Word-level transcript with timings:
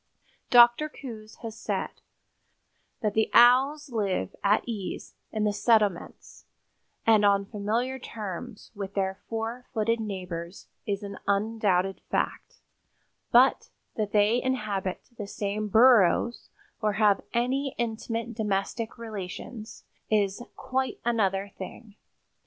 Dr. 0.49 0.89
Coues 0.89 1.35
has 1.43 1.55
said 1.55 2.01
"that 3.01 3.13
the 3.13 3.29
Owls 3.35 3.91
live 3.91 4.35
at 4.43 4.63
ease 4.67 5.13
in 5.31 5.43
the 5.43 5.53
settlements 5.53 6.45
and 7.05 7.23
on 7.23 7.45
familiar 7.45 7.99
terms 7.99 8.71
with 8.73 8.95
their 8.95 9.19
four 9.29 9.67
footed 9.75 9.99
neighbors 9.99 10.65
is 10.87 11.03
an 11.03 11.19
undoubted 11.27 12.01
fact; 12.09 12.61
but 13.31 13.69
that 13.95 14.11
they 14.11 14.41
inhabit 14.41 15.07
the 15.19 15.27
same 15.27 15.67
burrows 15.67 16.49
or 16.81 16.93
have 16.93 17.21
any 17.31 17.75
intimate 17.77 18.33
domestic 18.33 18.97
relations 18.97 19.83
is 20.09 20.41
quite 20.55 20.99
another 21.05 21.51
thing. 21.59 21.93